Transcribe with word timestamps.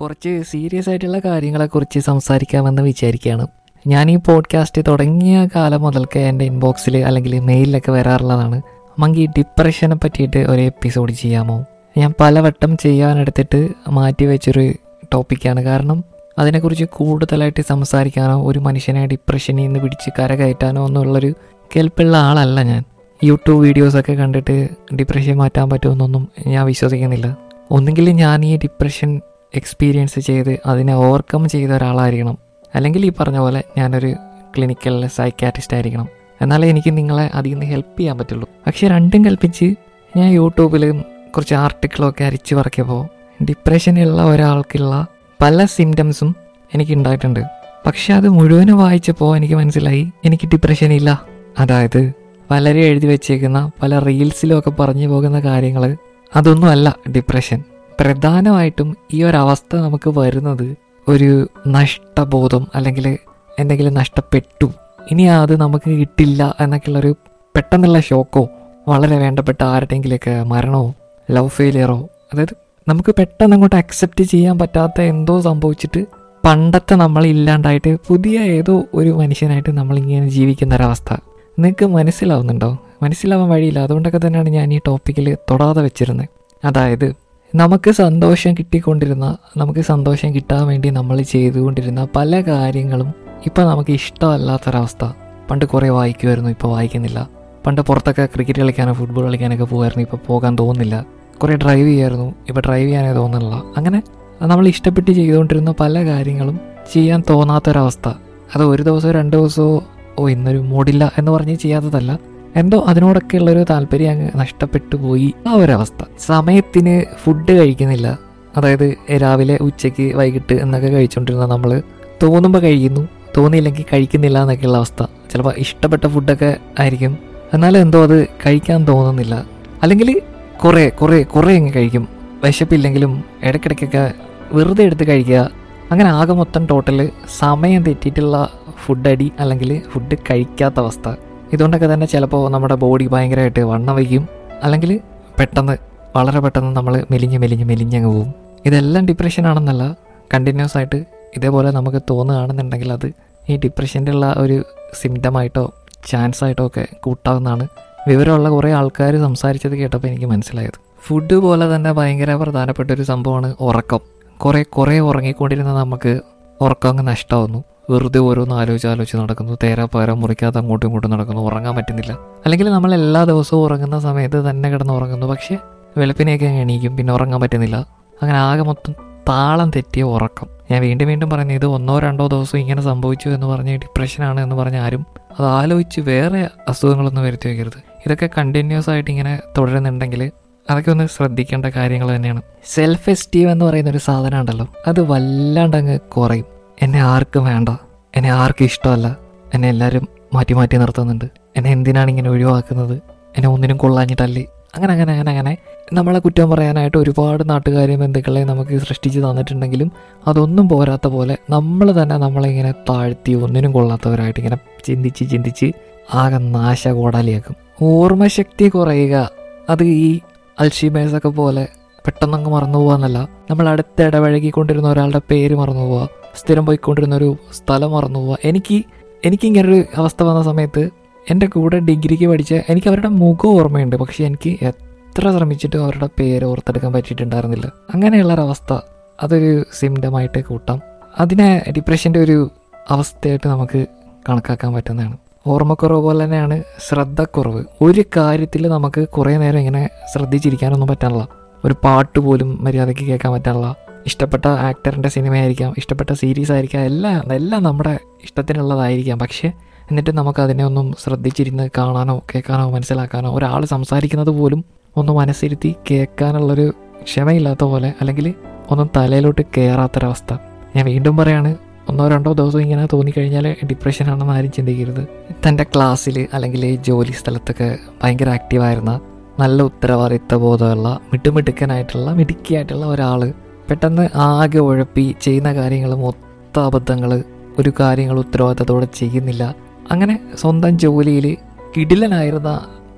കുറച്ച് 0.00 0.42
സീരിയസ് 0.50 0.88
ആയിട്ടുള്ള 0.88 1.18
കാര്യങ്ങളെക്കുറിച്ച് 1.18 1.98
സംസാരിക്കാമെന്ന് 1.98 2.82
വിചാരിക്കുകയാണ് 2.82 3.46
ഞാൻ 3.86 4.10
ഈ 4.10 4.16
പോഡ്കാസ്റ്റ് 4.16 4.82
തുടങ്ങിയ 4.88 5.48
കാലം 5.56 5.82
മുതൽക്ക് 5.82 6.18
എന്റെ 6.18 6.44
ഇൻബോക്സിൽ 6.44 6.96
അല്ലെങ്കിൽ 6.96 7.40
മെയിലിലൊക്കെ 7.40 7.92
വരാറുള്ളതാണ്. 7.92 8.62
മങ്കി 8.98 9.26
ഡിപ്രഷനെ 9.26 9.96
പറ്റിയിട്ട് 9.96 10.36
ഒരു 10.36 10.60
എപ്പിസോഡ് 10.60 11.12
ചെയ്യാമോ? 11.12 11.64
ഞാൻ 11.98 12.14
പലവട്ടം 12.20 12.76
ചെയ്യാനെടുത്തിട്ട് 12.76 13.68
മാറ്റി 13.88 14.24
വെച്ചൊരു 14.24 14.72
ടോപ്പിക്കാണ് 15.14 15.62
കാരണം 15.62 16.04
അതിനെക്കുറിച്ച് 16.38 16.84
കൂടുതലായിട്ട് 16.84 17.62
സംസാരിക്കാനോ 17.68 18.46
ഒരു 18.46 18.58
മനുഷ്യനെ 18.58 19.06
ഡിപ്രഷനിൽ 19.06 19.62
നിന്ന് 19.62 19.80
പിടിച്ച് 19.80 20.10
കരകയറ്റാനോ 20.18 20.86
എന്നുള്ളൊരു 20.86 21.34
കേൾപ്പുള്ള 21.76 22.16
ആളല്ല 22.16 22.62
ഞാൻ. 22.62 22.84
യൂട്യൂബ് 23.24 23.60
വീഡിയോസൊക്കെ 23.60 24.12
കണ്ടിട്ട് 24.12 24.68
ഡിപ്രഷൻ 24.94 25.36
മാറ്റാൻ 25.36 25.70
പറ്റുമെന്നൊന്നും 25.70 26.28
ഞാൻ 26.46 26.66
വിശ്വസിക്കുന്നില്ല. 26.66 27.36
ഒന്നുകിൽ 27.70 28.10
ഞാൻ 28.10 28.44
ഈ 28.44 28.56
ഡിപ്രഷൻ 28.56 29.20
എക്സ്പീരിയൻസ് 29.54 30.20
ചെയ്ത് 30.20 30.60
അതിനെ 30.66 30.94
ഓവർകം 30.94 31.48
ചെയ്ത 31.48 31.70
ഒരാളായിരിക്കണം. 31.70 32.38
അല്ലെങ്കിൽ 32.74 33.06
ഈ 33.06 33.12
പറഞ്ഞ 33.20 33.38
പോലെ 33.38 33.64
ഞാനൊരു 33.78 34.14
ക്ലിനിക്കൽ 34.56 35.06
സൈക്കാട്രിസ്റ്റ് 35.06 35.74
ആയിരിക്കണം. 35.74 36.08
എന്നാലേ 36.42 36.70
എനിക്ക് 36.70 36.96
നിങ്ങളെ 36.96 37.30
അതിൽ 37.34 37.50
നിന്ന് 37.50 37.66
ഹെൽപ്പ് 37.66 37.98
ചെയ്യാൻ 37.98 38.18
പറ്റുള്ളൂ. 38.18 38.48
പക്ഷേ 38.66 38.88
രണ്ടും 38.88 39.24
കൽപ്പിച്ച് 39.24 39.74
ഞാൻ 40.16 40.32
യൂട്യൂബിൽ 40.32 41.04
കുറച്ച് 41.36 41.54
ആർട്ടിക്കിളൊക്കെ 41.54 42.24
അരിച്ചു 42.24 42.54
പറക്കിയപ്പോൾ 42.54 43.08
ഡിപ്രഷനുള്ള 43.44 44.24
ഒരാൾക്കുള്ള 44.24 45.06
പല 45.42 45.64
സിംറ്റംസും 45.64 46.36
എനിക്ക് 46.74 46.92
ഉണ്ടായിട്ടുണ്ട്. 46.92 47.40
പക്ഷെ 47.86 48.14
അത് 48.14 48.28
മുഴുവനും 48.28 48.78
വായിച്ചപ്പോൾ 48.78 49.36
എനിക്ക് 49.36 49.54
മനസ്സിലായി 49.54 50.10
എനിക്ക് 50.24 50.46
ഡിപ്രഷൻ 50.46 50.92
ഇല്ല. 50.92 51.22
അതായത് 51.58 52.12
പലരും 52.50 52.80
എഴുതി 52.80 53.06
വെച്ചേക്കുന്ന 53.06 53.70
പല 53.82 53.98
റീൽസിലും 53.98 54.58
ഒക്കെ 54.58 54.70
പറഞ്ഞു 54.70 55.08
പോകുന്ന 55.08 55.40
കാര്യങ്ങൾ 55.40 55.96
അതൊന്നുമല്ല 56.36 56.96
ഡിപ്രഷൻ 57.16 57.62
പ്രധാനമായിട്ടും 58.00 58.96
ഈ 59.12 59.22
ഒരു 59.22 59.36
അവസ്ഥ 59.36 59.76
നമുക്ക് 59.76 60.10
വരുന്നത് 60.18 60.76
ഒരു 61.08 61.48
നഷ്ടബോധം 61.66 62.66
അല്ലെങ്കിൽ 62.74 63.18
എന്തെങ്കിലും 63.58 63.94
നഷ്ടപ്പെട്ടു. 63.94 64.72
ഇനി 65.10 65.22
അത് 65.22 65.60
നമുക്ക് 65.60 65.90
കിട്ടില്ല 65.90 66.56
എന്നൊക്കെയുള്ളൊരു 66.60 67.16
പെട്ടെന്നുള്ള 67.56 68.00
ഷോക്കോ 68.00 68.48
വളരെ 68.88 69.18
വേണ്ടപ്പെട്ട 69.18 69.62
ആരുടെയെങ്കിലൊക്കെ 69.62 70.42
മരണമോ 70.42 70.94
ലവ് 71.30 71.48
ഫെയിലിയറോ 71.48 72.08
അതായത് 72.32 72.56
നമുക്ക് 72.88 73.14
പെട്ടെന്ന് 73.18 73.56
അങ്ങോട്ട് 73.56 73.76
അക്സെപ്റ്റ് 73.76 74.24
ചെയ്യാൻ 74.24 74.58
പറ്റാത്ത 74.58 75.00
എന്തോ 75.00 75.40
സംഭവിച്ചിട്ട് 75.40 76.06
പണ്ടത്തെ 76.44 76.94
നമ്മൾ 76.94 77.26
ഇല്ലാണ്ടായിട്ട് 77.26 77.96
പുതിയ 78.08 78.40
ഏതോ 78.40 78.84
ഒരു 78.94 79.10
മനുഷ്യനായിട്ട് 79.10 79.70
നമ്മളിങ്ങനെ 79.70 80.28
ജീവിക്കുന്ന 80.28 80.76
ഒരവസ്ഥ 80.76 81.12
നിങ്ങൾക്ക് 81.58 81.86
മനസ്സിലാവുന്നുണ്ടോ? 81.86 82.78
മനസ്സിലാവാൻ 83.02 83.48
വഴിയില്ല. 83.48 83.78
അതുകൊണ്ടൊക്കെ 83.78 84.20
തന്നെയാണ് 84.26 84.48
ഞാൻ 84.48 84.74
ഈ 84.74 84.80
ടോപ്പിക്കിൽ 84.86 85.36
തൊടാതെ 85.50 85.82
വെച്ചിരുന്നത് 85.82 86.28
അതായത് 86.64 87.27
നമുക്ക് 87.54 87.90
സന്തോഷം 87.90 88.54
കിട്ടിക്കൊണ്ടിരുന്ന 88.54 89.36
നമുക്ക് 89.56 89.80
സന്തോഷം 89.80 90.34
കിട്ടാൻ 90.34 90.66
വേണ്ടി 90.66 90.90
നമ്മൾ 90.90 91.22
ചെയ്തുകൊണ്ടിരുന്ന 91.22 92.08
പല 92.16 92.40
കാര്യങ്ങളും 92.40 93.14
ഇപ്പോൾ 93.46 93.62
നമുക്ക് 93.62 93.90
ഇഷ്ടമല്ലാത്തൊരവസ്ഥ. 93.90 95.12
പണ്ട് 95.50 95.64
കുറേ 95.64 95.88
വായിക്കുമായിരുന്നു 95.88 96.50
ഇപ്പോൾ 96.50 96.68
വായിക്കുന്നില്ല. 96.68 97.28
പണ്ട് 97.66 97.80
പുറത്തൊക്കെ 97.80 98.26
ക്രിക്കറ്റ് 98.26 98.60
കളിക്കാനോ 98.60 98.92
ഫുട്ബോൾ 98.92 99.24
കളിക്കാനൊക്കെ 99.24 99.64
പോകുമായിരുന്നു 99.64 100.02
ഇപ്പോൾ 100.02 100.16
പോകാൻ 100.26 100.56
തോന്നുന്നില്ല. 100.58 101.06
കുറേ 101.42 101.56
ഡ്രൈവ് 101.56 101.88
ചെയ്യായിരുന്നു 101.88 102.34
ഇപ്പോൾ 102.48 102.60
ഡ്രൈവ് 102.60 102.88
ചെയ്യാനേ 102.88 103.12
തോന്നുന്നില്ല. 103.12 103.62
അങ്ങനെ 103.76 104.02
നമ്മൾ 104.42 104.68
ഇഷ്ടപ്പെട്ട് 104.68 105.10
ചെയ്തുകൊണ്ടിരുന്ന 105.10 105.74
പല 105.80 106.04
കാര്യങ്ങളും 106.04 106.60
ചെയ്യാൻ 106.92 107.22
തോന്നാത്തൊരവസ്ഥ. 107.30 108.08
അത് 108.56 108.62
ഒരു 108.62 108.82
ദിവസമോ 108.82 109.10
രണ്ട് 109.10 109.36
ദിവസമോ 109.36 109.84
ഓ 110.18 110.28
ഇന്നൊരു 110.28 110.58
മൂടില്ല 110.58 111.12
എന്ന് 111.18 111.32
പറഞ്ഞ് 111.32 111.56
ചെയ്യാത്തതല്ല. 111.56 112.18
എന്തോ 112.56 112.84
അതിനോടൊക്കെ 112.88 113.36
ഉള്ളൊരു 113.36 113.64
താല്പര്യം 113.70 114.10
അങ്ങ് 114.10 114.30
നഷ്ടപ്പെട്ടു 114.36 114.96
പോയി. 114.96 115.34
ആ 115.48 115.52
ഒരവസ്ഥ. 115.52 116.04
സമയത്തിന് 116.18 117.16
ഫുഡ് 117.24 117.52
കഴിക്കുന്നില്ല. 117.52 118.18
അതായത് 118.56 118.94
രാവിലെ 119.22 119.58
ഉച്ചയ്ക്ക് 119.60 120.16
വൈകിട്ട് 120.16 120.54
എന്നൊക്കെ 120.54 120.88
കഴിച്ചുകൊണ്ടിരുന്ന 120.88 121.46
നമ്മൾ 121.46 121.82
തോന്നുമ്പോൾ 122.22 122.58
കഴിക്കുന്നു 122.58 123.08
തോന്നിയില്ലെങ്കിൽ 123.36 123.84
കഴിക്കുന്നില്ല 123.92 124.42
എന്നൊക്കെയുള്ള 124.42 124.76
അവസ്ഥ. 124.76 125.02
ചിലപ്പോൾ 125.02 125.54
ഇഷ്ടപ്പെട്ട 125.58 126.06
ഫുഡൊക്കെ 126.06 126.56
ആയിരിക്കും. 126.80 127.18
എന്നാലും 127.54 127.80
എന്തോ 127.80 128.02
അത് 128.02 128.26
കഴിക്കാൻ 128.26 128.88
തോന്നുന്നില്ല. 128.88 129.44
അല്ലെങ്കിൽ 129.82 130.22
കുറേ 130.64 130.88
കുറേ 130.88 131.22
കുറേ 131.22 131.56
അങ്ങ് 131.56 131.72
കഴിക്കും. 131.76 132.08
വിശപ്പില്ലെങ്കിലും 132.44 133.24
ഇടയ്ക്കിടയ്ക്കൊക്കെ 133.42 134.12
വെറുതെ 134.52 134.84
എടുത്ത് 134.84 135.06
കഴിക്കുക. 135.06 135.50
അങ്ങനെ 135.90 136.10
ആകെ 136.10 136.32
മൊത്തം 136.32 136.66
ടോട്ടൽ 136.66 137.10
സമയം 137.38 137.82
തെറ്റിയിട്ടുള്ള 137.82 138.48
ഫുഡ് 138.86 139.08
അടി 139.08 139.32
അല്ലെങ്കിൽ 139.40 139.82
ഫുഡ് 139.92 140.16
കഴിക്കാത്ത 140.30 140.74
അവസ്ഥ. 140.78 141.14
ഇതുകൊണ്ടൊക്കെ 141.52 141.94
തന്നെ 141.94 142.06
ചിലപ്പോൾ 142.06 142.50
നമ്മുടെ 142.50 142.74
ബോഡി 142.74 143.06
ഭയങ്കരമായിട്ട് 143.06 143.60
വണ്ണം 143.60 143.96
വയ്ക്കും. 143.96 144.28
അല്ലെങ്കിൽ 144.62 145.00
പെട്ടെന്ന് 145.40 145.78
വളരെ 146.16 146.40
പെട്ടെന്ന് 146.40 146.76
നമ്മൾ 146.76 147.04
മെലിഞ്ഞ് 147.10 147.38
മെലിഞ്ഞ് 147.38 147.64
മെലിഞ്ഞങ്ങ് 147.64 148.08
പോവും. 148.08 148.34
ഇതെല്ലാം 148.66 149.06
ഡിപ്രഷൻ 149.06 149.46
ആണെന്നല്ല 149.46 149.96
കണ്ടിന്യൂസ് 150.34 150.76
ആയിട്ട് 150.76 151.04
ഇതേപോലെ 151.36 151.70
നമുക്ക് 151.70 152.02
തോന്നുകയാണെന്നുണ്ടെങ്കിൽ 152.10 152.92
അത് 152.92 153.12
ഈ 153.48 153.56
ഡിപ്രഷന്റെ 153.56 154.12
ഉള്ള 154.12 154.34
ഒരു 154.38 154.64
സിംറ്റമായിട്ടോ 154.94 155.74
ചാൻസ് 156.06 156.44
ആയിട്ടോ 156.44 156.66
ഒക്കെ 156.66 156.86
കൂട്ടാവുന്നതാണ്. 157.02 157.68
വിവരമുള്ള 158.08 158.48
കുറേ 158.48 158.72
ആൾക്കാർ 158.72 159.16
സംസാരിച്ചത് 159.16 159.76
കേട്ടപ്പോൾ 159.76 160.08
എനിക്ക് 160.08 160.26
മനസ്സിലായത്. 160.26 160.78
ഫുഡ് 161.06 161.34
പോലെ 161.34 161.76
തന്നെ 161.76 161.92
ഭയങ്കര 161.92 162.34
പ്രധാനപ്പെട്ട 162.34 162.90
ഒരു 162.90 163.02
സംഭവമാണ് 163.02 163.54
ഉറക്കം. 163.60 164.00
കുറേ 164.38 164.62
കുറേ 164.62 164.98
ഉറങ്ങിക്കൊണ്ടിരുന്ന 164.98 165.74
നമുക്ക് 165.74 166.20
ഉറക്കം 166.60 166.90
അങ്ങ് 166.90 167.06
നഷ്ടമാവുന്നു 167.06 167.64
വെറുതെ 167.90 168.18
ഓരോന്ന് 168.18 168.54
ആലോചിച്ച് 168.54 168.88
ആലോചിച്ച് 168.88 169.16
നടക്കുന്നു. 169.16 169.58
തേരാ 169.62 169.84
പാര 169.84 170.12
മുറിക്കാതെ 170.12 170.58
അങ്ങോട്ടും 170.58 170.86
ഇങ്ങോട്ടും 170.86 171.10
നടക്കുന്നു. 171.10 171.42
ഉറങ്ങാൻ 171.42 171.76
പറ്റുന്നില്ല. 171.76 172.12
അല്ലെങ്കിൽ 172.12 172.70
നമ്മൾ 172.70 172.94
എല്ലാ 172.94 173.24
ദിവസവും 173.24 173.60
ഉറങ്ങുന്ന 173.60 173.98
സമയത്ത് 173.98 174.50
തന്നെ 174.50 174.70
കിടന്ന് 174.70 174.92
ഉറങ്ങുന്നു. 174.92 175.26
പക്ഷേ 175.26 175.56
വെളുപ്പിനെയൊക്കെ 175.96 176.46
എണീക്കും. 176.46 176.96
പിന്നെ 176.96 177.12
ഉറങ്ങാൻ 177.12 177.40
പറ്റുന്നില്ല. 177.40 177.76
അങ്ങനെ 178.22 178.38
ആകെ 178.38 178.62
മൊത്തം 178.62 178.94
താളം 179.28 179.70
തെറ്റിയ 179.70 180.02
ഉറക്കം. 180.02 180.48
ഞാൻ 180.70 180.82
വീണ്ടും 180.82 181.08
വീണ്ടും 181.08 181.30
പറഞ്ഞു 181.30 181.52
ഇത് 181.52 181.66
ഒന്നോ 181.66 181.98
രണ്ടോ 181.98 182.26
ദിവസം 182.26 182.58
ഇങ്ങനെ 182.58 182.82
സംഭവിച്ചു 182.82 183.28
എന്ന് 183.28 183.46
പറഞ്ഞ് 183.46 183.76
ഡിപ്രഷനാണ് 183.76 184.40
എന്ന് 184.40 184.56
പറഞ്ഞ 184.56 184.76
ആരും 184.76 185.06
അത് 185.40 185.46
ആലോചിച്ച് 185.46 186.00
വേറെ 186.00 186.50
അസുഖങ്ങളൊന്നും 186.68 187.24
വരുത്തി 187.24 187.48
വയ്ക്കരുത് 187.48 187.78
ഇതൊക്കെ 187.78 188.30
കണ്ടിന്യൂസ് 188.38 188.90
ആയിട്ട് 188.90 189.10
ഇങ്ങനെ 189.10 189.40
തുടരുന്നുണ്ടെങ്കിൽ 189.58 190.30
അതൊക്കെ 190.70 190.90
ഒന്ന് 190.90 191.06
ശ്രദ്ധിക്കേണ്ട 191.06 191.66
കാര്യങ്ങൾ 191.66 192.16
തന്നെയാണ്. 192.16 192.42
സെൽഫ് 192.66 193.10
എസ്റ്റീം 193.10 193.52
എന്ന് 193.52 193.64
പറയുന്ന 193.64 193.90
ഒരു 193.90 193.98
സാധനം 193.98 194.40
ഉണ്ടല്ലോ. 194.40 194.66
അത് 194.86 195.00
വല്ലാണ്ടങ്ങ് 195.00 195.98
കുറയും. 196.00 196.57
എന്നെ 196.82 197.00
ആർക്കും 197.00 197.44
വേണ്ട. 197.44 197.68
എന്നെ 198.16 198.30
ആർക്കും 198.30 198.64
ഇഷ്ടമല്ല. 198.64 199.16
എന്നെ 199.54 199.68
എല്ലാവരും 199.68 200.08
മാറ്റി 200.34 200.54
മാറ്റി 200.54 200.76
നിർത്തുന്നുണ്ട്. 200.76 201.24
എന്നെ 201.56 201.70
എന്തിനാണ് 201.70 202.10
ഇങ്ങനെ 202.10 202.30
ഒഴിവാക്കുന്നത്? 202.30 202.92
എന്നെ 203.36 203.48
ഒന്നിനും 203.48 203.76
കൊള്ളാഞ്ഞിട്ടല്ലേ? 203.76 204.44
അങ്ങനെ 204.74 204.92
അങ്ങനെ 204.92 205.12
അങ്ങനെ 205.12 205.30
അങ്ങനെ 205.30 205.56
നമ്മളെ 205.92 206.18
കുറ്റം 206.18 206.50
പറയാനായിട്ട് 206.50 206.96
ഒരുപാട് 206.96 207.50
നാട്ടുകാരെയും 207.50 208.00
ബന്ധുക്കളെ 208.00 208.44
നമുക്ക് 208.44 208.78
സൃഷ്ടിച്ച് 208.78 209.20
തന്നിട്ടുണ്ടെങ്കിലും 209.20 209.92
അതൊന്നും 210.26 210.68
പോരാത്ത 210.68 211.06
പോലെ 211.06 211.38
നമ്മൾ 211.50 212.02
തന്നെ 212.02 212.16
നമ്മളിങ്ങനെ 212.16 212.72
താഴ്ത്തി 212.72 213.32
ഒന്നിനും 213.32 213.72
കൊള്ളാത്തവരായിട്ട് 213.72 214.40
ഇങ്ങനെ 214.40 214.58
ചിന്തിച്ച് 214.84 215.30
ചിന്തിച്ച് 215.30 215.72
ആകെ 216.14 216.38
നാശ 216.38 216.88
കോടാലിയാക്കും 216.88 217.56
ഓർമ്മശക്തി 217.82 218.68
കുറയുക. 218.68 219.30
അത് 219.70 219.82
ഈ 219.82 220.20
അൽഷിമേഴ്സൊക്കെ 220.60 221.28
പോലെ 221.28 221.68
പെട്ടെന്നങ്ങ് 222.06 222.50
മറന്നു 222.50 222.78
പോകാന്നല്ല 222.78 223.28
നമ്മൾ 223.50 223.68
അടുത്ത് 223.68 224.02
ഇടപഴകിക്കൊണ്ടിരുന്ന 224.02 224.88
ഒരാളുടെ 224.88 225.20
പേര് 225.30 225.54
മറന്നു 225.54 225.80
പോവുക 225.80 226.08
സ്ഥിരം 226.36 226.66
പോയിക്കൊണ്ടിരുന്ന 226.66 227.16
ഒരു 227.16 227.36
സ്ഥലം 227.52 227.92
മറന്നു 227.92 228.18
പോവുക 228.18 228.36
എനിക്ക് 228.44 228.84
എനിക്ക് 229.24 229.60
ഒരു 229.60 229.84
അവസ്ഥ 229.96 230.22
വന്ന 230.22 230.42
സമയത്ത് 230.42 230.90
എന്റെ 231.30 231.46
കൂടെ 231.46 231.78
ഡിഗ്രിക്ക് 231.78 232.26
പഠിച്ച 232.26 232.54
എനിക്ക് 232.54 232.88
അവരുടെ 232.88 233.08
മുഖം 233.08 233.48
ഓർമ്മയുണ്ട്. 233.48 233.96
പക്ഷേ 233.96 234.24
എനിക്ക് 234.24 234.64
എത്ര 234.64 235.36
ശ്രമിച്ചിട്ടും 235.36 235.84
അവരുടെ 235.84 236.08
പേര് 236.18 236.44
ഓർത്തെടുക്കാൻ 236.44 236.92
പറ്റിയിട്ടുണ്ടായിരുന്നില്ല. 236.92 237.72
അങ്ങനെയുള്ളൊരവസ്ഥ. 237.94 238.78
അതൊരു 239.22 239.64
സിംറ്റമായിട്ട് 239.72 240.44
കൂട്ടാം. 240.44 240.80
അതിനെ 241.20 241.64
ഡിപ്രഷന്റെ 241.76 242.20
ഒരു 242.20 242.50
അവസ്ഥയായിട്ട് 242.90 243.48
നമുക്ക് 243.48 243.86
കണക്കാക്കാൻ 244.28 244.72
പറ്റുന്നതാണ്. 244.72 245.16
ഓർമ്മക്കുറവ് 245.46 246.00
പോലെ 246.00 246.24
തന്നെയാണ് 246.24 246.62
ശ്രദ്ധക്കുറവ്. 246.88 247.64
ഒരു 247.82 248.04
കാര്യത്തിൽ 248.16 248.68
നമുക്ക് 248.68 249.08
കുറേ 249.08 249.36
നേരം 249.36 249.58
ഇങ്ങനെ 249.58 249.90
ശ്രദ്ധിച്ചിരിക്കാനൊന്നും 250.12 250.88
പറ്റാനുള്ള 250.88 251.26
ഒരു 251.64 251.74
പാട്ട് 251.84 252.18
പോലും 252.18 252.64
മര്യാദയ്ക്ക് 252.64 253.02
കേൾക്കാൻ 253.02 253.32
പറ്റാനുള്ള 253.32 253.74
ഇഷ്ടപ്പെട്ട 254.08 254.46
ആക്ടറിന്റെ 254.68 255.08
സിനിമയായിരിക്കാം 255.08 255.74
ഇഷ്ടപ്പെട്ട 255.78 256.12
സീരീസ് 256.12 256.52
ആയിരിക്കാം 256.52 256.82
എല്ലാം 256.82 257.32
എല്ലാം 257.32 257.62
നമ്മുടെ 257.62 257.94
ഇഷ്ടത്തിനുള്ളതായിരിക്കാം. 258.24 259.18
പക്ഷേ 259.18 259.48
എന്നിട്ട് 259.90 260.12
നമുക്ക് 260.18 260.40
അതിനെ 260.42 260.64
ഒന്നും 260.64 260.86
ശ്രദ്ധിച്ചിരുന്ന് 261.02 261.64
കാണാനോ 261.78 262.16
കേൾക്കാനോ 262.30 262.64
മനസ്സിലാക്കാനോ 262.70 263.30
ഒരാൾ 263.38 263.64
സംസാരിക്കുന്നത് 263.64 264.30
പോലും 264.30 264.60
ഒന്ന് 264.96 265.12
മനസ്സിരുത്തി 265.12 265.70
കേൾക്കാനുള്ളൊരു 265.90 266.66
ക്ഷമയില്ലാത്ത 267.02 267.64
പോലെ 267.64 267.90
അല്ലെങ്കിൽ 268.00 268.34
ഒന്നും 268.70 268.90
തലയിലോട്ട് 268.96 269.42
കയറാത്തൊരവസ്ഥ 269.56 270.32
ഞാൻ 270.76 270.84
വീണ്ടും 270.86 271.16
പറയാണ് 271.16 271.50
ഒന്നോ 271.88 272.08
രണ്ടോ 272.08 272.32
ദിവസം 272.32 272.60
ഇങ്ങനെ 272.60 272.88
തോന്നിക്കഴിഞ്ഞാൽ 272.92 273.46
ഡിപ്രഷനാണെന്ന് 273.64 274.32
ആരും 274.32 274.52
ചിന്തിക്കരുത്. 274.52 275.02
തന്റെ 275.48 275.64
ക്ലാസ്സിൽ 275.64 276.26
അല്ലെങ്കിൽ 276.34 276.64
ജോലി 276.82 277.12
സ്ഥലത്തൊക്കെ 277.12 277.68
ഭയങ്കര 278.02 278.28
ആക്റ്റീവായിരുന്ന 278.28 279.00
നല്ല 279.40 279.62
ഉത്തരവാദിത്വ 279.62 280.38
ബോധമുള്ള 280.38 280.88
മിട്ടുമിടുക്കനായിട്ടുള്ള 281.12 282.10
മിടുക്കിയായിട്ടുള്ള 282.10 282.86
ഒരാൾ 282.86 283.20
പെട്ടെന്ന് 283.70 284.08
ആകെ 284.14 284.58
ഉഴപ്പി 284.58 285.14
ചെയ്യുന്ന 285.20 285.54
കാര്യങ്ങൾ 285.54 285.94
മൊത്തം 285.94 286.64
അബദ്ധങ്ങൾ 286.64 287.24
ഒരു 287.58 287.72
കാര്യങ്ങൾ 287.80 288.18
ഉത്തരവാദിത്തത്തോടെ 288.18 288.88
ചെയ്യുന്നില്ല. 288.94 289.54
അങ്ങനെ 289.90 290.20
സ്വന്തം 290.34 290.78
ജോലിയിൽ 290.78 291.36
കിടിലനായിരുന്ന 291.76 292.50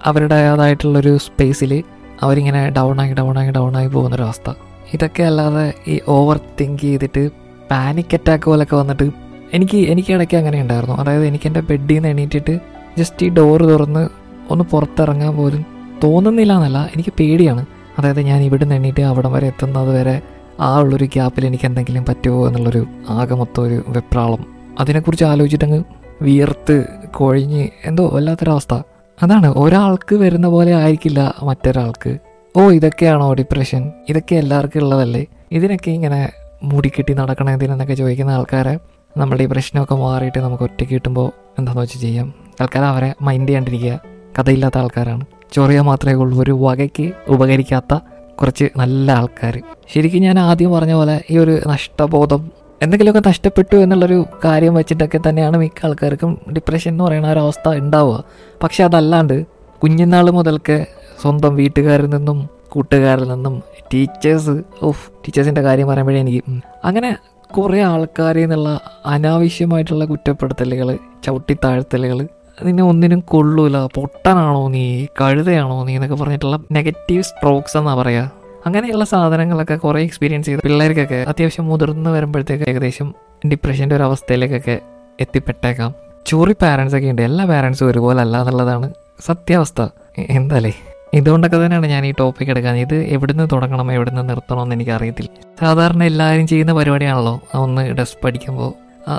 അവരുടേതായിട്ടുള്ളൊരു 0.05 1.19
സ്പേസിൽ 1.19 1.83
അവരിങ്ങനെ 2.23 2.71
ഡൗൺ 2.71 3.01
ആയി 3.01 3.13
ഡൗൺ 3.13 3.39
ആയി 3.39 3.51
ഡൗൺ 3.51 3.77
ആയി 3.77 3.87
പോകുന്നൊരവസ്ഥ. 3.87 4.51
ഇതൊക്കെ 4.95 5.23
അല്ലാതെ 5.23 5.73
ഈ 5.89 6.01
ഓവർ 6.09 6.41
തിങ്ക് 6.61 6.81
ചെയ്തിട്ട് 6.81 7.31
പാനിക് 7.71 8.15
അറ്റാക്ക് 8.15 8.45
പോലൊക്കെ 8.45 8.77
വന്നിട്ട് 8.77 9.11
എനിക്ക് 9.53 9.79
എനിക്ക് 9.79 10.13
ഇടയ്ക്ക് 10.13 10.37
അങ്ങനെ 10.37 10.61
ഉണ്ടായിരുന്നു. 10.61 10.97
അതായത് 10.97 11.25
എനിക്ക് 11.27 11.47
എന്റെ 11.47 11.61
ബെഡിൽ 11.61 11.95
നിന്ന് 11.95 12.09
എണീറ്റിട്ട് 12.09 12.61
ജസ്റ്റ് 12.99 13.27
ഈ 13.27 13.29
ഡോറ് 13.29 13.61
തുറന്ന് 13.61 14.09
ഒന്ന് 14.51 14.65
പുറത്തിറങ്ങാൻ 14.65 15.37
പോലും 15.37 15.65
തോന്നുന്നില്ല 16.05 16.53
എന്നല്ല 16.53 16.79
എനിക്ക് 16.95 17.13
പേടിയാണ്. 17.21 17.65
അതായത് 17.99 18.21
ഞാൻ 18.21 18.43
ഇവിടെ 18.43 18.65
നിന്ന് 18.65 18.75
എണീറ്റ് 18.75 19.03
അവിടം 19.03 19.33
വരെ 19.33 19.47
എത്തുന്നത് 19.47 19.99
വരെ 19.99 20.23
ആ 20.61 20.79
ഉള്ളൊരു 20.79 21.05
ഗ്യാപ്പിൽ 21.05 21.47
എനിക്ക് 21.47 21.65
എന്തെങ്കിലും 21.65 22.05
പറ്റുമോ 22.05 22.47
എന്നുള്ളൊരു 22.47 22.87
ആകെ 23.09 23.35
മൊത്തം 23.35 23.63
ഒരു 23.63 23.85
വെപ്രാളം. 23.89 24.47
അതിനെക്കുറിച്ച് 24.81 25.25
ആലോചിച്ചിട്ടങ്ങ് 25.25 25.85
വിയർത്ത് 26.23 26.85
കൊഴിഞ്ഞ് 27.15 27.69
എന്തോ 27.85 28.09
വല്ലാത്തൊരവസ്ഥ. 28.09 28.75
അതാണ് 29.23 29.47
ഒരാൾക്ക് 29.47 30.15
വരുന്ന 30.15 30.49
പോലെ 30.49 30.75
ആയിരിക്കില്ല 30.75 31.35
മറ്റൊരാൾക്ക്. 31.43 32.19
ഓ 32.57 32.71
ഇതൊക്കെയാണോ 32.71 33.35
ഡിപ്രഷൻ 33.35 33.93
ഇതൊക്കെ 34.09 34.35
എല്ലാവർക്കും 34.35 34.83
ഉള്ളതല്ലേ? 34.83 35.27
ഇതിനൊക്കെ 35.53 35.91
ഇങ്ങനെ 35.91 36.33
മൂടിക്കെട്ടി 36.63 37.13
നടക്കണം 37.13 37.51
എന്തിനെന്നൊക്കെ 37.51 37.95
ചോദിക്കുന്ന 37.95 38.31
ആൾക്കാരെ 38.31 38.79
നമ്മുടെ 39.17 39.45
ഈ 39.45 39.47
പ്രശ്നമൊക്കെ 39.47 39.95
മാറിയിട്ട് 39.95 40.39
നമുക്ക് 40.39 40.63
ഒറ്റയ്ക്ക് 40.63 40.95
കിട്ടുമ്പോൾ 40.95 41.31
എന്താണെന്ന് 41.59 41.83
വെച്ച് 41.83 41.99
ചെയ്യാം? 41.99 42.35
തൽക്കാലം 42.61 42.89
അവരെ 42.89 43.15
മൈൻഡ് 43.23 43.49
ചെയ്യാണ്ടിരിക്കുക. 43.49 44.01
കഥയില്ലാത്ത 44.39 44.79
ആൾക്കാരാണ്. 44.79 45.25
ചൊറിയ 45.53 45.81
മാത്രമേ 45.81 46.15
ഉള്ളൂ. 46.15 46.43
ഒരു 46.43 46.51
വകയ്ക്ക് 46.51 47.13
ഉപകരിക്കാത്ത 47.29 47.99
കുറച്ച് 48.41 48.67
നല്ല 48.77 49.13
ആൾക്കാർ. 49.13 49.55
ശരിക്കും 49.93 50.23
ഞാൻ 50.23 50.39
ആദ്യം 50.39 50.73
പറഞ്ഞ 50.73 50.93
പോലെ 50.93 51.21
ഈ 51.31 51.39
ഒരു 51.39 51.55
നഷ്ടബോധം 51.67 52.43
എന്തെങ്കിലുമൊക്കെ 52.83 53.29
നഷ്ടപ്പെട്ടു 53.29 53.77
എന്നുള്ളൊരു 53.77 54.27
കാര്യം 54.45 54.75
വെച്ചിട്ടൊക്കെ 54.75 55.19
തന്നെയാണ് 55.29 55.57
മിക്ക 55.57 55.87
ആൾക്കാർക്കും 55.87 56.39
ഡിപ്രഷൻ 56.57 56.91
എന്ന് 56.91 57.05
പറയുന്ന 57.05 57.33
ഒരു 57.33 57.39
അവസ്ഥ 57.39 57.69
ഉണ്ടാവുക. 57.69 58.25
പക്ഷെ 58.63 58.85
അതല്ലാണ്ട് 58.85 59.37
കുഞ്ഞുനാൾ 59.83 60.31
മുതൽക്ക് 60.31 60.87
സ്വന്തം 61.23 61.57
വീട്ടുകാരിൽ 61.57 62.09
നിന്നും 62.11 62.39
കൂട്ടുകാരിൽ 62.69 63.29
നിന്നും 63.29 63.55
ടീച്ചേഴ്സ് 63.95 64.55
ഓഫ് 64.83 65.03
ടീച്ചേഴ്സിന്റെ 65.23 65.63
കാര്യം 65.63 65.89
പറയുമ്പോഴേ 65.89 66.21
എനിക്ക് 66.21 66.43
അങ്ങനെ 66.85 67.17
കുറേ 67.57 67.81
ആൾക്കാരിൽ 67.83 68.43
നിന്നുള്ള 68.43 68.81
അനാവശ്യമായിട്ടുള്ള 69.07 70.05
കുറ്റപ്പെടുത്തലുകൾ 70.05 70.89
ചവിട്ടിത്താഴ്ത്തലുകൾ 71.25 72.19
നിന്നെ 72.67 72.83
ഒന്നിനും 72.83 73.21
കൊള്ളൂല. 73.21 73.79
പൊട്ടനാണോ 73.95 74.69
നീ? 74.69 75.07
കഴുതയാണോ 75.21 75.85
നീ 75.85 75.95
എന്നൊക്കെ 75.95 76.17
പറഞ്ഞിട്ടുള്ള 76.17 76.57
നെഗറ്റീവ് 76.73 77.23
സ്ട്രോക്സ് 77.23 77.77
എന്നാ 77.77 77.95
പറയാ. 77.95 78.29
അങ്ങനെയുള്ള 78.67 79.05
സാധനങ്ങളൊക്കെ 79.05 79.75
കുറേ 79.75 80.03
എക്സ്പീരിയൻസ് 80.03 80.47
ചെയ്ത്. 80.47 80.61
പിള്ളേർക്കൊക്കെ 80.63 81.25
അത്യാവശ്യം 81.29 81.67
മുതിർന്ന് 81.67 82.11
വരുമ്പോഴത്തേക്ക് 82.11 82.65
ഏകദേശം 82.71 83.15
ഡിപ്രഷന്റെ 83.51 83.97
ഒരു 83.97 84.03
അവസ്ഥയിലേക്കൊക്കെ 84.03 84.79
എത്തിപ്പെട്ടേക്കാം. 85.21 85.95
ചൂറി 86.27 86.55
പാരൻസ് 86.63 86.97
ഒക്കെ 86.97 87.11
ഉണ്ട്. 87.11 87.23
എല്ലാ 87.23 87.45
പാരൻസും 87.45 87.87
ഒരുപോലെ 87.87 88.21
അല്ല 88.21 88.41
എന്നുള്ളതാണ് 88.41 88.93
സത്യാവസ്ഥ. 89.21 89.81
എന്തല്ലേ 90.19 90.73
ഇതുകൊണ്ടൊക്കെ 91.15 91.65
തന്നെയാണ് 91.65 91.87
ഞാൻ 91.87 92.07
ഈ 92.07 92.13
ടോപ്പിക് 92.19 92.51
എടുക്കാൻ. 92.51 92.77
ഇത് 92.77 92.95
എവിടുന്ന് 92.95 93.49
തുടങ്ങണം 93.53 93.93
എവിടുന്ന് 93.93 94.29
നിർത്തണം 94.29 94.63
എന്ന് 94.63 94.75
എനിക്ക് 94.75 94.91
അറിയത്തില്ല. 94.91 95.31
സാധാരണ 95.61 96.05
എല്ലാവരും 96.05 96.47
ചെയ്യുന്ന 96.47 96.73
പരിപാടിയാണല്ലോ. 96.73 97.41
ഒന്ന് 97.55 97.83
ഡസ്റ്റ് 97.91 98.21
പഠിക്കുമ്പോൾ 98.25 98.71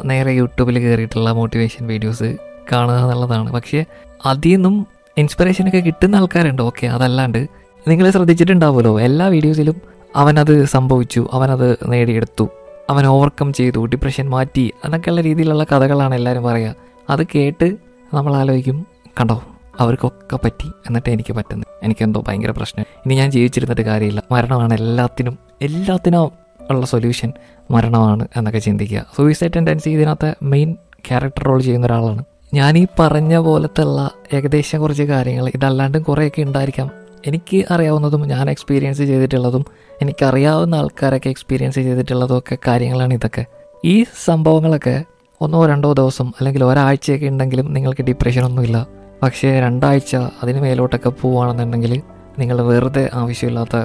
നേരെ 0.06 0.32
യൂട്യൂബിൽ 0.32 0.80
കയറിയിട്ടുള്ള 0.80 1.32
മോട്ടിവേഷൻ 1.32 1.88
വീഡിയോസ് 1.88 2.30
കാണുക 2.72 2.96
എന്നുള്ളതാണ്. 2.96 3.52
പക്ഷേ 3.52 3.86
അതിൽ 4.26 4.54
നിന്നും 4.54 4.88
ഇൻസ്പിറേഷനൊക്കെ 5.18 5.78
കിട്ടുന്ന 5.78 6.16
ആൾക്കാരുണ്ട്. 6.16 6.62
ഓക്കെ 6.62 6.88
അതല്ലാണ്ട് 6.88 7.48
നിങ്ങൾ 7.88 8.10
ശ്രദ്ധിച്ചിട്ടുണ്ടാവുമല്ലോ. 8.10 9.02
എല്ലാ 9.02 9.28
വീഡിയോസിലും 9.28 9.82
അവനത് 10.16 10.66
സംഭവിച്ചു 10.66 11.30
അവനത് 11.34 11.78
നേടിയെടുത്തു 11.88 12.50
അവൻ 12.90 13.06
ഓവർകം 13.06 13.54
ചെയ്തു 13.54 13.86
ഡിപ്രഷൻ 13.86 14.30
മാറ്റി 14.30 14.74
എന്നൊക്കെയുള്ള 14.86 15.22
രീതിയിലുള്ള 15.22 15.64
കഥകളാണ് 15.64 16.16
എല്ലാവരും 16.16 16.44
പറയുക. 16.44 16.76
അത് 17.10 17.28
കേട്ട് 17.36 17.78
നമ്മൾ 18.14 18.36
ആലോചിക്കും 18.36 18.88
കണ്ടോ 19.20 19.44
അവർക്കൊക്കെ 19.80 20.36
പറ്റി 20.36 20.68
എന്നിട്ട് 20.68 21.10
എനിക്ക് 21.10 21.34
പറ്റുന്നു 21.34 21.66
എനിക്കെന്തോ 21.84 22.24
ഭയങ്കര 22.28 22.52
പ്രശ്നം. 22.52 22.86
ഇനി 23.06 23.16
ഞാൻ 23.16 23.32
ജീവിച്ചിരുന്നിട്ട് 23.32 23.82
കാര്യമില്ല. 23.82 24.24
മരണമാണ് 24.32 24.74
എല്ലാത്തിനും 24.74 25.38
എല്ലാത്തിനും 25.62 26.32
ഉള്ള 26.72 26.86
സൊല്യൂഷൻ 26.86 27.34
മരണമാണ് 27.72 28.28
എന്നൊക്കെ 28.38 28.60
ചിന്തിക്കുക. 28.60 29.06
സൂയിസൈഡ് 29.18 29.52
ടെൻഡൻസി 29.56 29.90
ഇതിനകത്ത് 29.90 30.36
മെയിൻ 30.44 30.74
ക്യാരക്ടർ 31.08 31.44
റോൾ 31.44 31.62
ചെയ്യുന്ന 31.62 31.86
ഒരാളാണ്. 31.86 32.24
ഞാൻ 32.53 32.77
ഈ 32.77 32.88
പറഞ്ഞ 33.00 33.38
പോലത്തുള്ള 33.38 34.12
ഏകദേശം 34.33 34.80
കുറച്ച് 34.80 35.03
കാര്യങ്ങൾ 35.03 35.51
ഇതല്ലാണ്ടും 35.56 36.03
കുറേയൊക്കെ 36.03 36.42
ഉണ്ടായിരിക്കാം. 36.42 36.89
എനിക്ക് 37.27 37.65
അറിയാവുന്നതും 37.71 38.27
ഞാൻ 38.27 38.50
എക്സ്പീരിയൻസ് 38.50 39.03
ചെയ്തിട്ടുള്ളതും 39.03 39.65
എനിക്കറിയാവുന്ന 40.01 40.75
ആൾക്കാരൊക്കെ 40.75 41.30
എക്സ്പീരിയൻസ് 41.30 41.75
ചെയ്തിട്ടുള്ളതും 41.75 42.38
ഒക്കെ 42.38 42.57
കാര്യങ്ങളാണ് 42.68 43.13
ഇതൊക്കെ. 43.13 43.45
ഈ 43.86 44.06
സംഭവങ്ങളൊക്കെ 44.25 45.03
ഒന്നോ 45.42 45.65
രണ്ടോ 45.65 45.94
ദിവസം 45.94 46.27
അല്ലെങ്കിൽ 46.27 46.63
ഒരാഴ്ചയൊക്കെ 46.63 47.25
ഉണ്ടെങ്കിലും 47.25 47.74
നിങ്ങൾക്ക് 47.74 48.01
ഡിപ്രഷനൊന്നുമില്ല 48.01 48.88
പക്ഷേ 49.24 49.59
രണ്ടാഴ്ച 49.59 50.15
അതിന് 50.15 50.62
മേലോട്ടൊക്കെ 50.62 51.09
പോവുകയാണെന്നുണ്ടെങ്കിൽ 51.09 52.01
നിങ്ങൾ 52.39 52.62
വെറുതെ 52.62 53.09
ആവശ്യമില്ലാത്ത 53.13 53.77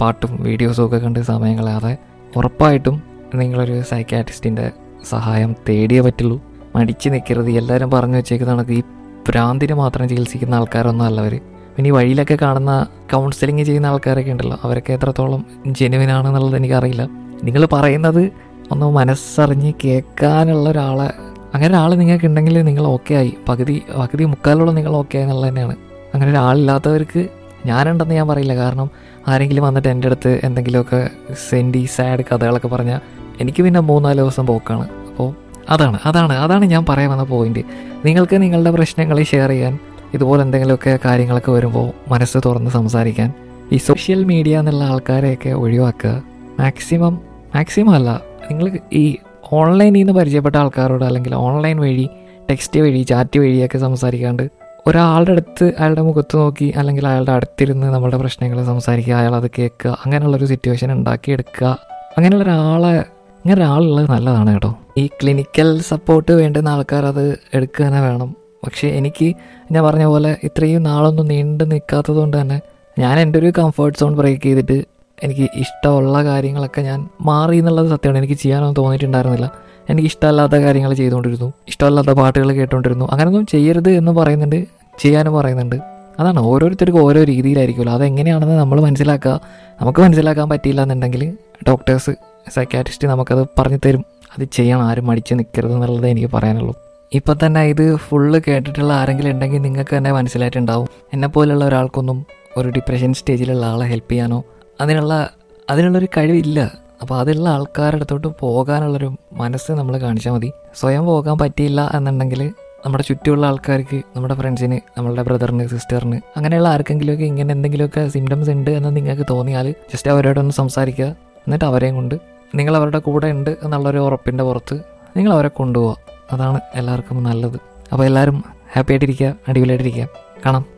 പാട്ടും 0.00 0.42
വീഡിയോസും 0.42 0.86
ഒക്കെ 0.86 0.96
കണ്ട് 0.96 1.20
സമയം 1.20 1.58
കളയാതെ 1.58 1.96
ഉറപ്പായിട്ടും 2.36 3.02
നിങ്ങളൊരു 3.34 3.82
സൈക്കാട്രിസ്റ്റിന്റെ 3.82 4.70
സഹായം 5.10 5.56
തേടിയേ 5.68 6.00
പറ്റുള്ളൂ. 6.00 6.53
മടിച്ച് 6.76 7.10
നിൽക്കരുത് 7.10 7.50
എല്ലാവരും 7.50 7.90
പറഞ്ഞു 7.90 8.16
വെച്ചേക്കുന്നതാണ് 8.16 8.70
ഈ 8.70 8.82
ഭ്രാന്തിന് 9.28 9.74
മാത്രം 9.74 10.08
ചികിത്സിക്കുന്ന 10.08 10.54
ആൾക്കാരൊന്നും 10.54 11.04
അല്ല 11.04 11.20
അവർ 11.20 11.40
പിന്നെ 11.76 11.88
ഈ 11.88 11.90
വഴിയിലൊക്കെ 11.90 12.38
കാണുന്ന 12.42 12.86
കൗൺസിലിംഗ് 13.12 13.62
ചെയ്യുന്ന 13.62 13.86
ആൾക്കാരൊക്കെ 13.86 14.30
ഉണ്ടല്ലോ 14.30 14.58
അവരൊക്കെ 14.62 14.92
എത്രത്തോളം 14.92 15.44
ജെനുവിൻ 15.66 16.10
ആണെന്നുള്ളത് 16.10 16.56
എനിക്കറിയില്ല. 16.56 17.08
നിങ്ങൾ 17.44 17.66
പറയുന്നത് 17.66 18.32
ഒന്ന് 18.70 18.86
മനസ്സറിഞ്ഞ് 18.86 19.72
കേൾക്കാനുള്ള 19.84 20.68
ഒരാളെ 20.68 21.08
അങ്ങനെ 21.54 21.78
ഒരാൾ 21.78 21.94
നിങ്ങൾക്ക് 21.94 22.26
ഉണ്ടെങ്കിൽ 22.26 22.62
നിങ്ങൾ 22.62 22.86
ഓക്കെ 22.86 23.14
ആയി. 23.14 23.36
പകുതി 23.48 23.82
പകുതി 24.00 24.24
മുക്കാലോളം 24.24 24.74
നിങ്ങൾ 24.74 24.92
ഓക്കെ 24.92 25.16
ആയി 25.16 25.22
എന്നുള്ളത് 25.22 25.48
തന്നെയാണ്. 25.48 25.76
അങ്ങനെ 26.14 26.30
ഒരാളില്ലാത്തവർക്ക് 26.30 27.28
ഞാനുണ്ടെന്ന് 27.66 28.14
ഞാൻ 28.14 28.28
പറയില്ല. 28.28 28.54
കാരണം 28.54 28.90
ആരെങ്കിലും 29.28 29.64
വന്നിട്ട് 29.64 29.88
എന്റെ 29.88 30.06
അടുത്ത് 30.06 30.40
എന്തെങ്കിലുമൊക്കെ 30.44 31.10
സെൻഡി 31.50 31.84
സാഡ് 31.84 32.24
കഥകളൊക്കെ 32.32 32.68
പറഞ്ഞാൽ 32.68 33.00
എനിക്ക് 33.40 33.62
പിന്നെ 33.62 33.80
മൂന്നാൽ 33.80 34.16
ദിവസം 34.16 34.46
പോക്കാണ്. 34.46 34.88
അപ്പോൾ 35.10 35.43
അതാണ് 35.68 35.98
അതാണ് 36.06 36.32
അതാണ് 36.32 36.64
ഞാൻ 36.64 36.84
പറയാൻ 36.88 37.10
വന്ന 37.10 37.22
പോയിന്റ് 37.22 37.60
നിങ്ങൾക്ക് 38.04 38.42
നിങ്ങളുടെ 38.42 38.70
പ്രശ്നങ്ങൾ 38.70 39.22
ഷെയർ 39.22 39.48
ചെയ്യാൻ 39.48 39.78
ഇതുപോലെ 40.14 40.42
എന്തെങ്കിലുമൊക്കെ 40.42 40.98
കാര്യങ്ങളൊക്കെ 41.04 41.50
വരുമ്പോൾ 41.52 42.10
മനസ്സ് 42.10 42.38
തുറന്ന് 42.46 42.70
സംസാരിക്കാൻ 42.70 43.32
ഈ 43.72 43.76
സോഷ്യൽ 43.76 44.24
മീഡിയ 44.24 44.58
എന്നുള്ള 44.58 44.84
ആൾക്കാരെയൊക്കെ 44.84 45.50
ഒഴിവാക്കുക. 45.50 46.22
മാക്സിമം 46.60 47.20
മാക്സിമം 47.54 47.94
അല്ല 47.94 48.20
നിങ്ങൾ 48.50 48.78
ഈ 48.92 49.16
ഓൺലൈനിൽ 49.52 49.98
നിന്ന് 49.98 50.12
പരിചയപ്പെട്ട 50.12 50.56
ആൾക്കാരോട് 50.56 51.04
അല്ലെങ്കിൽ 51.04 51.34
ഓൺലൈൻ 51.34 51.80
വഴി 51.80 52.08
ടെക്സ്റ്റ് 52.50 52.80
വഴി 52.80 53.02
ചാറ്റ് 53.02 53.38
വഴിയൊക്കെ 53.38 53.78
സംസാരിക്കാണ്ട് 53.78 54.50
ഒരാളുടെ 54.86 55.30
അടുത്ത് 55.30 55.64
അയാളുടെ 55.78 56.02
മുഖത്ത് 56.02 56.36
നോക്കി 56.36 56.74
അല്ലെങ്കിൽ 56.76 57.08
അയാളുടെ 57.08 57.32
അടുത്തിരുന്ന് 57.32 57.86
നമ്മുടെ 57.86 58.16
പ്രശ്നങ്ങൾ 58.16 58.64
സംസാരിക്കുക 58.64 59.14
അയാൾ 59.14 59.36
അത് 59.36 59.50
കേൾക്കുക 59.58 59.90
അങ്ങനെയുള്ളൊരു 59.90 60.46
സിറ്റുവേഷൻ 60.46 60.92
ഉണ്ടാക്കിയെടുക്കുക. 60.92 61.78
അങ്ങനെയുള്ള 62.18 62.44
ഒരാളെ 62.44 63.04
ഇങ്ങനെ 63.46 63.60
ഒരാളുള്ളത് 63.60 64.10
നല്ലതാണ് 64.10 64.52
കേട്ടോ. 64.52 64.78
ഈ 64.98 65.06
ക്ലിനിക്കൽ 65.06 65.80
സപ്പോർട്ട് 65.80 66.32
വേണ്ടുന്ന 66.32 66.68
ആൾക്കാർ 66.68 67.06
അത് 67.06 67.38
എടുക്കുക 67.54 67.84
തന്നെ 67.86 68.00
വേണം. 68.00 68.36
പക്ഷേ 68.66 68.88
എനിക്ക് 68.88 69.34
ഞാൻ 69.72 69.84
പറഞ്ഞ 69.84 70.04
പോലെ 70.04 70.36
ഇത്രയും 70.42 70.82
നാളൊന്നും 70.82 71.26
നീണ്ടു 71.26 71.64
നിൽക്കാത്തത് 71.64 72.14
കൊണ്ട് 72.14 72.40
തന്നെ 72.40 72.60
ഞാൻ 72.98 73.18
എന്റെ 73.18 73.38
ഒരു 73.38 73.52
കംഫർട്ട് 73.58 73.98
സോൺ 73.98 74.16
ബ്രേക്ക് 74.16 74.42
ചെയ്തിട്ട് 74.42 74.84
എനിക്ക് 75.22 75.48
ഇഷ്ടമുള്ള 75.56 76.24
കാര്യങ്ങളൊക്കെ 76.24 76.80
ഞാൻ 76.80 77.08
മാറി 77.20 77.56
എന്നുള്ളത് 77.56 77.88
സത്യമാണ്. 77.88 78.18
എനിക്ക് 78.18 78.34
ചെയ്യാനൊന്നും 78.34 78.82
തോന്നിയിട്ടുണ്ടായിരുന്നില്ല. 78.82 79.50
എനിക്ക് 79.90 80.08
ഇഷ്ടമല്ലാത്ത 80.08 80.52
കാര്യങ്ങൾ 80.52 80.94
ചെയ്തുകൊണ്ടിരുന്നു. 80.94 81.52
ഇഷ്ടമല്ലാത്ത 81.68 82.08
പാട്ടുകൾ 82.08 82.52
കേട്ടുകൊണ്ടിരുന്നു. 82.52 83.04
അങ്ങനെയൊന്നും 83.04 83.46
ചെയ്യരുത് 83.46 83.90
എന്ന് 83.90 84.12
പറയുന്നുണ്ട് 84.12 84.66
ചെയ്യാനും 84.98 85.34
പറയുന്നുണ്ട്. 85.34 85.76
അതാണ് 86.20 86.40
ഓരോരുത്തർക്കും 86.40 87.00
ഓരോ 87.00 87.24
രീതിയിലായിരിക്കുമല്ലോ. 87.24 87.94
അതെങ്ങനെയാണെന്ന് 87.94 88.54
നമ്മൾ 88.54 88.80
മനസ്സിലാക്കുക. 88.80 89.40
നമുക്ക് 89.80 90.00
മനസ്സിലാക്കാൻ 90.00 90.48
പറ്റിയില്ല 90.48 90.82
എന്നുണ്ടെങ്കിൽ 90.82 91.36
ഡോക്ടേഴ്സ് 91.68 92.10
സൈക്കാട്രിസ്റ്റ് 92.50 93.08
നമുക്കത് 93.08 93.46
പറഞ്ഞു 93.58 93.78
തരും. 93.86 94.04
അത് 94.38 94.44
ചെയ്യണം 94.44 94.82
ആരും 94.82 95.06
മടിച്ച് 95.06 95.34
നിൽക്കരുത് 95.34 95.72
എന്നുള്ളതേ 95.72 96.08
എനിക്ക് 96.08 96.30
പറയാനുള്ളൂ. 96.34 96.74
ഇപ്പം 97.12 97.38
തന്നെ 97.46 97.62
ഇത് 97.62 97.96
ഫുള്ള് 97.96 98.40
കേട്ടിട്ടുള്ള 98.48 98.92
ആരെങ്കിലും 98.92 99.30
ഉണ്ടെങ്കിൽ 99.30 99.58
നിങ്ങൾക്ക് 99.58 99.96
തന്നെ 99.96 100.12
മനസ്സിലായിട്ടുണ്ടാവും. 100.12 100.88
എന്നെ 101.12 101.28
പോലെയുള്ള 101.28 101.64
ഒരാൾക്കൊന്നും 101.64 102.26
ഒരു 102.56 102.68
ഡിപ്രഷൻ 102.68 103.14
സ്റ്റേജിലുള്ള 103.14 103.66
ആളെ 103.66 103.86
ഹെൽപ്പ് 103.86 104.10
ചെയ്യാനോ 104.10 104.44
അതിനുള്ള 104.80 105.30
അതിനുള്ളൊരു 105.70 106.08
കഴിവില്ല. 106.16 106.84
അപ്പോൾ 107.00 107.18
അതിലുള്ള 107.18 107.48
ആൾക്കാരുടെ 107.48 107.96
അടുത്തോട്ട് 107.96 108.28
പോകാനുള്ളൊരു 108.40 109.16
മനസ്സ് 109.32 109.72
നമ്മൾ 109.72 109.98
കാണിച്ചാൽ 109.98 110.32
മതി. 110.32 110.52
സ്വയം 110.74 111.04
പോകാൻ 111.04 111.38
പറ്റിയില്ല 111.38 111.90
എന്നുണ്ടെങ്കിൽ 111.94 112.52
നമ്മുടെ 112.86 113.04
ചുറ്റുമുള്ള 113.04 113.46
ആൾക്കാർക്ക് 113.46 114.02
നമ്മുടെ 114.16 114.34
ഫ്രണ്ട്സിന് 114.34 114.78
നമ്മളുടെ 114.96 115.22
ബ്രദറിന് 115.22 115.68
സിസ്റ്ററിന് 115.68 116.20
അങ്ങനെയുള്ള 116.36 116.68
ആർക്കെങ്കിലുമൊക്കെ 116.68 117.24
ഇങ്ങനെ 117.24 117.52
എന്തെങ്കിലുമൊക്കെ 117.52 118.08
സിംറ്റംസ് 118.08 118.50
ഉണ്ട് 118.50 118.70
എന്ന് 118.70 118.96
നിങ്ങൾക്ക് 118.96 119.22
തോന്നിയാൽ 119.30 119.74
ജസ്റ്റ് 119.92 120.10
അവരോടൊന്ന് 120.10 120.54
സംസാരിക്കുക. 120.54 121.04
എന്നിട്ട് 121.46 121.64
അവരെയും 121.64 121.94
കൊണ്ട് 121.94 122.33
നിങ്ങൾ 122.54 122.76
അവരുടെ 122.76 122.98
കൂടെ 122.98 123.26
ഉണ്ട് 123.26 123.56
എന്നുള്ളൊരു 123.62 123.98
ഉറപ്പിന്റെ 123.98 124.44
പുറത്ത് 124.44 124.80
നിങ്ങൾ 125.16 125.32
അവരെ 125.32 125.48
കൊണ്ടുപോവുക 125.48 125.96
അതാണ് 126.32 126.60
എല്ലാവർക്കും 126.74 127.22
നല്ലത്. 127.22 127.60
അപ്പോൾ 127.92 128.04
എല്ലാവരും 128.04 128.44
ഹാപ്പി 128.74 128.92
ആയിട്ടിരിക്കുക 128.92 129.34
അടിപൊളിയായിട്ടിരിക്കുക. 129.48 130.08
കാണാം. 130.46 130.73